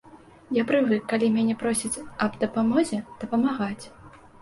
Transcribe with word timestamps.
Я 0.57 0.63
прывык 0.71 1.03
калі 1.11 1.29
мяне 1.35 1.55
просяць 1.61 2.03
аб 2.29 2.43
дапамозе, 2.47 3.03
дапамагаць. 3.25 3.85